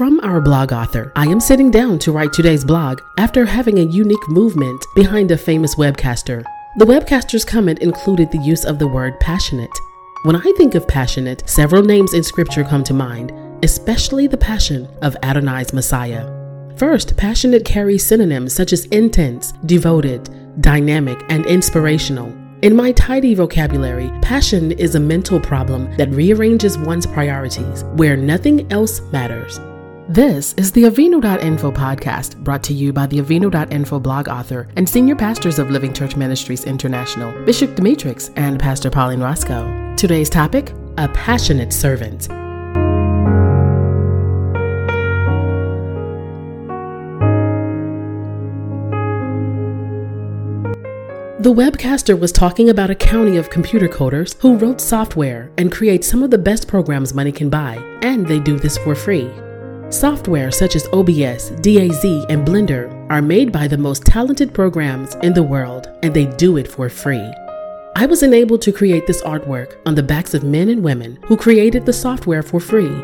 from 0.00 0.18
our 0.20 0.40
blog 0.40 0.72
author. 0.72 1.12
I 1.14 1.26
am 1.26 1.40
sitting 1.40 1.70
down 1.70 1.98
to 1.98 2.10
write 2.10 2.32
today's 2.32 2.64
blog 2.64 3.02
after 3.18 3.44
having 3.44 3.80
a 3.80 3.82
unique 3.82 4.28
movement 4.30 4.82
behind 4.94 5.30
a 5.30 5.36
famous 5.36 5.74
webcaster. 5.74 6.42
The 6.78 6.86
webcaster's 6.86 7.44
comment 7.44 7.80
included 7.80 8.32
the 8.32 8.38
use 8.38 8.64
of 8.64 8.78
the 8.78 8.88
word 8.88 9.20
passionate. 9.20 9.78
When 10.22 10.36
I 10.36 10.52
think 10.56 10.74
of 10.74 10.88
passionate, 10.88 11.46
several 11.46 11.82
names 11.82 12.14
in 12.14 12.22
scripture 12.22 12.64
come 12.64 12.82
to 12.84 12.94
mind, 12.94 13.34
especially 13.62 14.26
the 14.26 14.38
passion 14.38 14.88
of 15.02 15.18
Adonai's 15.22 15.74
Messiah. 15.74 16.24
First, 16.78 17.18
passionate 17.18 17.66
carries 17.66 18.06
synonyms 18.06 18.54
such 18.54 18.72
as 18.72 18.86
intense, 18.86 19.52
devoted, 19.66 20.30
dynamic, 20.62 21.22
and 21.28 21.44
inspirational. 21.44 22.34
In 22.62 22.74
my 22.74 22.92
tidy 22.92 23.34
vocabulary, 23.34 24.10
passion 24.22 24.72
is 24.72 24.94
a 24.94 25.00
mental 25.00 25.38
problem 25.38 25.94
that 25.98 26.08
rearranges 26.08 26.78
one's 26.78 27.06
priorities 27.06 27.84
where 27.96 28.16
nothing 28.16 28.66
else 28.72 29.02
matters. 29.12 29.60
This 30.10 30.54
is 30.54 30.72
the 30.72 30.82
Avinu.info 30.82 31.70
podcast 31.70 32.36
brought 32.38 32.64
to 32.64 32.74
you 32.74 32.92
by 32.92 33.06
the 33.06 33.18
Avinu.info 33.18 34.00
blog 34.00 34.28
author 34.28 34.66
and 34.74 34.88
senior 34.88 35.14
pastors 35.14 35.60
of 35.60 35.70
Living 35.70 35.92
Church 35.92 36.16
Ministries 36.16 36.64
International, 36.64 37.30
Bishop 37.44 37.76
Demetrix 37.76 38.32
and 38.34 38.58
Pastor 38.58 38.90
Pauline 38.90 39.20
Roscoe. 39.20 39.94
Today's 39.96 40.28
topic 40.28 40.72
A 40.98 41.06
Passionate 41.10 41.72
Servant. 41.72 42.26
The 51.38 51.54
webcaster 51.54 52.18
was 52.18 52.32
talking 52.32 52.68
about 52.68 52.90
a 52.90 52.96
county 52.96 53.36
of 53.36 53.48
computer 53.48 53.86
coders 53.86 54.36
who 54.40 54.56
wrote 54.56 54.80
software 54.80 55.52
and 55.56 55.70
create 55.70 56.04
some 56.04 56.24
of 56.24 56.32
the 56.32 56.38
best 56.38 56.66
programs 56.66 57.14
money 57.14 57.30
can 57.30 57.48
buy, 57.48 57.76
and 58.02 58.26
they 58.26 58.40
do 58.40 58.58
this 58.58 58.76
for 58.76 58.96
free. 58.96 59.30
Software 59.90 60.52
such 60.52 60.76
as 60.76 60.86
OBS, 60.92 61.50
DAZ, 61.62 62.24
and 62.28 62.46
Blender 62.46 63.10
are 63.10 63.20
made 63.20 63.50
by 63.50 63.66
the 63.66 63.76
most 63.76 64.06
talented 64.06 64.54
programs 64.54 65.16
in 65.16 65.32
the 65.32 65.42
world, 65.42 65.90
and 66.04 66.14
they 66.14 66.26
do 66.26 66.58
it 66.58 66.68
for 66.68 66.88
free. 66.88 67.28
I 67.96 68.06
was 68.06 68.22
enabled 68.22 68.62
to 68.62 68.72
create 68.72 69.08
this 69.08 69.20
artwork 69.22 69.78
on 69.86 69.96
the 69.96 70.02
backs 70.02 70.32
of 70.32 70.44
men 70.44 70.68
and 70.68 70.84
women 70.84 71.18
who 71.24 71.36
created 71.36 71.84
the 71.84 71.92
software 71.92 72.44
for 72.44 72.60
free. 72.60 72.94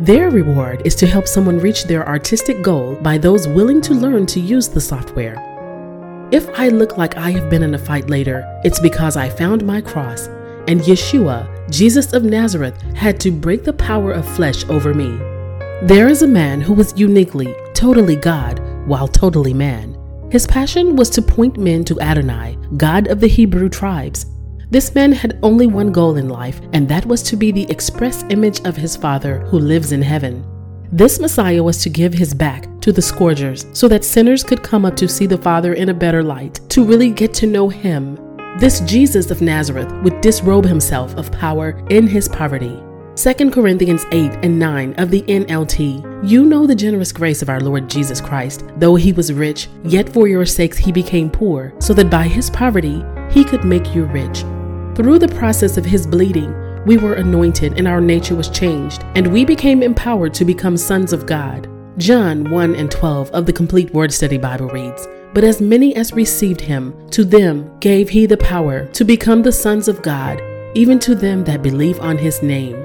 Their 0.00 0.28
reward 0.30 0.86
is 0.86 0.94
to 0.96 1.06
help 1.06 1.26
someone 1.26 1.58
reach 1.58 1.84
their 1.84 2.06
artistic 2.06 2.60
goal 2.60 2.96
by 2.96 3.16
those 3.16 3.48
willing 3.48 3.80
to 3.80 3.94
learn 3.94 4.26
to 4.26 4.38
use 4.38 4.68
the 4.68 4.82
software. 4.82 5.36
If 6.30 6.46
I 6.58 6.68
look 6.68 6.98
like 6.98 7.16
I 7.16 7.30
have 7.30 7.48
been 7.48 7.62
in 7.62 7.74
a 7.74 7.78
fight 7.78 8.10
later, 8.10 8.44
it's 8.64 8.80
because 8.80 9.16
I 9.16 9.30
found 9.30 9.64
my 9.64 9.80
cross, 9.80 10.26
and 10.68 10.82
Yeshua, 10.82 11.70
Jesus 11.70 12.12
of 12.12 12.22
Nazareth, 12.22 12.78
had 12.94 13.18
to 13.20 13.32
break 13.32 13.64
the 13.64 13.72
power 13.72 14.12
of 14.12 14.28
flesh 14.36 14.68
over 14.68 14.92
me. 14.92 15.18
There 15.84 16.08
is 16.08 16.22
a 16.22 16.26
man 16.26 16.62
who 16.62 16.72
was 16.72 16.98
uniquely, 16.98 17.54
totally 17.74 18.16
God, 18.16 18.58
while 18.86 19.06
totally 19.06 19.52
man. 19.52 19.94
His 20.32 20.46
passion 20.46 20.96
was 20.96 21.10
to 21.10 21.20
point 21.20 21.58
men 21.58 21.84
to 21.84 22.00
Adonai, 22.00 22.56
God 22.78 23.08
of 23.08 23.20
the 23.20 23.26
Hebrew 23.26 23.68
tribes. 23.68 24.24
This 24.70 24.94
man 24.94 25.12
had 25.12 25.38
only 25.42 25.66
one 25.66 25.92
goal 25.92 26.16
in 26.16 26.30
life, 26.30 26.58
and 26.72 26.88
that 26.88 27.04
was 27.04 27.22
to 27.24 27.36
be 27.36 27.52
the 27.52 27.70
express 27.70 28.24
image 28.30 28.60
of 28.60 28.74
his 28.74 28.96
Father 28.96 29.40
who 29.40 29.58
lives 29.58 29.92
in 29.92 30.00
heaven. 30.00 30.42
This 30.90 31.20
Messiah 31.20 31.62
was 31.62 31.82
to 31.82 31.90
give 31.90 32.14
his 32.14 32.32
back 32.32 32.66
to 32.80 32.90
the 32.90 33.02
scourgers 33.02 33.66
so 33.74 33.86
that 33.88 34.06
sinners 34.06 34.42
could 34.42 34.62
come 34.62 34.86
up 34.86 34.96
to 34.96 35.06
see 35.06 35.26
the 35.26 35.36
Father 35.36 35.74
in 35.74 35.90
a 35.90 35.94
better 35.94 36.22
light, 36.22 36.60
to 36.70 36.82
really 36.82 37.10
get 37.10 37.34
to 37.34 37.46
know 37.46 37.68
him. 37.68 38.18
This 38.58 38.80
Jesus 38.80 39.30
of 39.30 39.42
Nazareth 39.42 39.92
would 40.02 40.22
disrobe 40.22 40.64
himself 40.64 41.14
of 41.16 41.30
power 41.30 41.86
in 41.90 42.06
his 42.06 42.26
poverty. 42.26 42.82
2 43.16 43.48
Corinthians 43.52 44.04
8 44.10 44.32
and 44.42 44.58
9 44.58 44.94
of 44.94 45.08
the 45.08 45.22
NLT. 45.22 46.28
You 46.28 46.44
know 46.44 46.66
the 46.66 46.74
generous 46.74 47.12
grace 47.12 47.42
of 47.42 47.48
our 47.48 47.60
Lord 47.60 47.88
Jesus 47.88 48.20
Christ. 48.20 48.64
Though 48.78 48.96
he 48.96 49.12
was 49.12 49.32
rich, 49.32 49.68
yet 49.84 50.08
for 50.08 50.26
your 50.26 50.44
sakes 50.44 50.76
he 50.76 50.90
became 50.90 51.30
poor, 51.30 51.72
so 51.78 51.94
that 51.94 52.10
by 52.10 52.24
his 52.24 52.50
poverty 52.50 53.04
he 53.30 53.44
could 53.44 53.64
make 53.64 53.94
you 53.94 54.06
rich. 54.06 54.40
Through 54.96 55.20
the 55.20 55.32
process 55.36 55.76
of 55.76 55.84
his 55.84 56.08
bleeding, 56.08 56.52
we 56.86 56.96
were 56.96 57.14
anointed 57.14 57.78
and 57.78 57.86
our 57.86 58.00
nature 58.00 58.34
was 58.34 58.50
changed, 58.50 59.04
and 59.14 59.28
we 59.28 59.44
became 59.44 59.84
empowered 59.84 60.34
to 60.34 60.44
become 60.44 60.76
sons 60.76 61.12
of 61.12 61.24
God. 61.24 61.68
John 61.98 62.50
1 62.50 62.74
and 62.74 62.90
12 62.90 63.30
of 63.30 63.46
the 63.46 63.52
Complete 63.52 63.94
Word 63.94 64.12
Study 64.12 64.38
Bible 64.38 64.70
reads, 64.70 65.06
But 65.32 65.44
as 65.44 65.60
many 65.60 65.94
as 65.94 66.12
received 66.12 66.60
him, 66.60 67.08
to 67.10 67.24
them 67.24 67.78
gave 67.78 68.08
he 68.08 68.26
the 68.26 68.36
power 68.36 68.86
to 68.86 69.04
become 69.04 69.42
the 69.42 69.52
sons 69.52 69.86
of 69.86 70.02
God, 70.02 70.42
even 70.74 70.98
to 70.98 71.14
them 71.14 71.44
that 71.44 71.62
believe 71.62 72.00
on 72.00 72.18
his 72.18 72.42
name. 72.42 72.84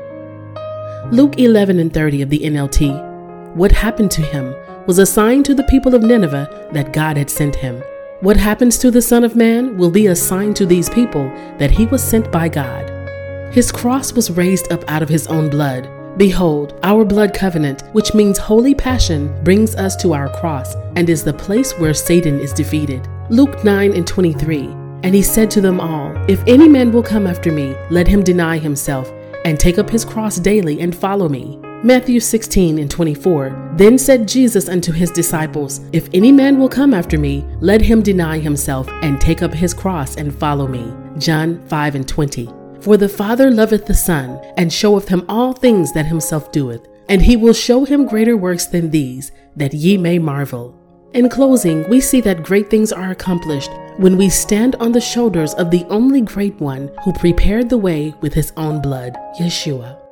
Luke 1.11 1.39
11 1.39 1.79
and 1.79 1.91
30 1.91 2.21
of 2.21 2.29
the 2.29 2.41
NLT, 2.41 3.55
What 3.55 3.71
happened 3.71 4.11
to 4.11 4.21
him 4.21 4.53
was 4.85 4.99
a 4.99 5.07
sign 5.07 5.41
to 5.41 5.55
the 5.55 5.63
people 5.63 5.95
of 5.95 6.03
Nineveh 6.03 6.69
that 6.71 6.93
God 6.93 7.17
had 7.17 7.31
sent 7.31 7.55
him. 7.55 7.81
What 8.19 8.37
happens 8.37 8.77
to 8.77 8.91
the 8.91 9.01
Son 9.01 9.23
of 9.23 9.35
Man 9.35 9.75
will 9.75 9.89
be 9.89 10.05
a 10.05 10.15
sign 10.15 10.53
to 10.53 10.67
these 10.67 10.87
people 10.87 11.23
that 11.57 11.71
he 11.71 11.87
was 11.87 12.03
sent 12.03 12.31
by 12.31 12.47
God. 12.47 12.87
His 13.51 13.71
cross 13.71 14.13
was 14.13 14.29
raised 14.29 14.71
up 14.71 14.83
out 14.87 15.01
of 15.01 15.09
his 15.09 15.25
own 15.25 15.49
blood. 15.49 15.89
Behold, 16.19 16.79
our 16.83 17.03
blood 17.03 17.33
covenant, 17.33 17.81
which 17.93 18.13
means 18.13 18.37
holy 18.37 18.75
passion, 18.75 19.33
brings 19.43 19.73
us 19.73 19.95
to 20.03 20.13
our 20.13 20.29
cross 20.39 20.75
and 20.95 21.09
is 21.09 21.23
the 21.23 21.33
place 21.33 21.71
where 21.79 21.95
Satan 21.95 22.39
is 22.39 22.53
defeated. 22.53 23.07
Luke 23.31 23.63
9 23.63 23.93
and 23.95 24.05
23. 24.05 24.65
And 25.01 25.15
he 25.15 25.23
said 25.23 25.49
to 25.51 25.61
them 25.61 25.79
all, 25.79 26.13
If 26.29 26.43
any 26.45 26.67
man 26.67 26.91
will 26.91 27.01
come 27.01 27.25
after 27.25 27.51
me, 27.51 27.75
let 27.89 28.07
him 28.07 28.21
deny 28.21 28.59
himself, 28.59 29.11
and 29.45 29.59
take 29.59 29.77
up 29.77 29.89
his 29.89 30.05
cross 30.05 30.37
daily 30.37 30.81
and 30.81 30.95
follow 30.95 31.29
me. 31.29 31.59
Matthew 31.83 32.19
16 32.19 32.77
and 32.77 32.91
24. 32.91 33.73
Then 33.75 33.97
said 33.97 34.27
Jesus 34.27 34.67
unto 34.67 34.91
his 34.91 35.11
disciples, 35.11 35.79
If 35.93 36.09
any 36.13 36.31
man 36.31 36.59
will 36.59 36.67
come 36.67 36.93
after 36.93 37.17
me, 37.17 37.45
let 37.61 37.81
him 37.81 38.01
deny 38.01 38.39
himself, 38.39 38.89
and 39.01 39.19
take 39.19 39.41
up 39.41 39.53
his 39.53 39.73
cross 39.73 40.17
and 40.17 40.37
follow 40.37 40.67
me. 40.67 40.93
John 41.17 41.65
5 41.67 41.95
and 41.95 42.07
20. 42.07 42.49
For 42.81 42.97
the 42.97 43.07
Father 43.07 43.49
loveth 43.49 43.85
the 43.85 43.93
Son, 43.93 44.41
and 44.57 44.71
showeth 44.71 45.07
him 45.07 45.25
all 45.29 45.53
things 45.53 45.93
that 45.93 46.05
himself 46.05 46.51
doeth, 46.51 46.85
and 47.07 47.21
he 47.21 47.37
will 47.37 47.53
show 47.53 47.85
him 47.85 48.05
greater 48.05 48.35
works 48.35 48.65
than 48.65 48.91
these, 48.91 49.31
that 49.55 49.73
ye 49.73 49.97
may 49.97 50.19
marvel. 50.19 50.77
In 51.13 51.29
closing, 51.29 51.87
we 51.89 52.01
see 52.01 52.21
that 52.21 52.43
great 52.43 52.69
things 52.69 52.91
are 52.91 53.11
accomplished 53.11 53.71
when 53.99 54.15
we 54.15 54.29
stand 54.29 54.75
on 54.79 54.93
the 54.93 55.01
shoulders 55.01 55.53
of 55.55 55.71
the 55.71 55.85
only 55.89 56.21
great 56.21 56.57
one 56.61 56.89
who 57.03 57.11
prepared 57.11 57.67
the 57.67 57.77
way 57.77 58.13
with 58.21 58.33
his 58.33 58.53
own 58.55 58.81
blood, 58.81 59.13
Yeshua. 59.37 60.08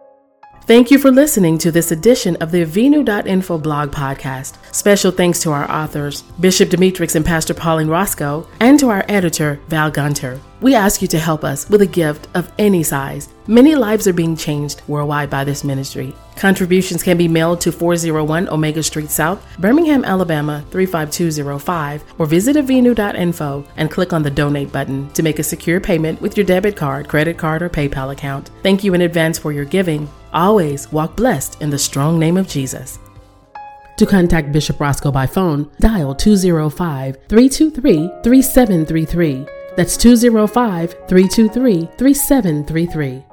Thank 0.68 0.92
you 0.92 1.00
for 1.00 1.12
listening 1.12 1.58
to 1.60 1.72
this 1.72 1.94
edition 1.94 2.36
of 2.42 2.52
the 2.52 2.66
Avinu.info 2.66 3.58
blog 3.58 3.90
podcast. 3.90 4.58
Special 4.76 5.12
thanks 5.12 5.40
to 5.44 5.52
our 5.54 5.72
authors, 5.72 6.24
Bishop 6.42 6.68
Demetrix 6.68 7.16
and 7.16 7.26
Pastor 7.26 7.54
Pauline 7.54 7.88
Roscoe, 7.88 8.46
and 8.60 8.78
to 8.82 8.90
our 8.90 9.06
editor, 9.08 9.62
Val 9.70 9.90
Gunter. 9.90 10.42
We 10.60 10.76
ask 10.76 11.02
you 11.02 11.08
to 11.10 11.20
help 11.20 11.46
us 11.46 11.70
with 11.70 11.84
a 11.84 11.86
gift 11.86 12.28
of 12.34 12.52
any 12.60 12.84
size. 12.84 13.30
Many 13.48 13.76
lives 13.76 14.10
are 14.10 14.14
being 14.14 14.36
changed 14.36 14.82
worldwide 14.90 15.30
by 15.30 15.46
this 15.46 15.64
ministry. 15.64 16.14
Contributions 16.36 17.02
can 17.02 17.18
be 17.18 17.30
mailed 17.30 17.62
to 17.62 17.72
401 17.72 18.50
Omega 18.50 18.84
Street 18.84 19.10
South, 19.10 19.42
Birmingham, 19.60 20.04
Alabama 20.04 20.66
35205, 20.72 22.04
or 22.18 22.26
visit 22.26 22.58
avinu.info 22.58 23.66
and 23.78 23.90
click 23.90 24.12
on 24.12 24.22
the 24.22 24.30
donate 24.30 24.74
button 24.74 25.10
to 25.14 25.24
make 25.24 25.40
a 25.40 25.44
secure 25.44 25.80
payment 25.80 26.20
with 26.20 26.36
your 26.36 26.46
debit 26.46 26.76
card, 26.76 27.08
credit 27.08 27.38
card, 27.38 27.62
or 27.62 27.70
PayPal 27.70 28.12
account. 28.12 28.50
Thank 28.64 28.84
you 28.84 28.94
in 28.94 29.02
advance 29.02 29.40
for 29.40 29.54
your 29.54 29.66
giving. 29.66 30.10
Always 30.38 30.92
walk 30.92 31.18
blessed 31.18 31.62
in 31.62 31.72
the 31.72 31.80
strong 31.80 32.20
name 32.20 32.38
of 32.38 32.48
Jesus. 32.48 33.00
To 33.98 34.06
contact 34.06 34.52
Bishop 34.52 34.80
Roscoe 34.80 35.12
by 35.12 35.26
phone, 35.26 35.72
dial 35.80 36.14
205 36.14 37.18
323 37.28 38.12
3733 38.24 39.48
that's 39.78 39.96
205 39.96 40.92
323 41.08 41.86
3733. 41.98 43.27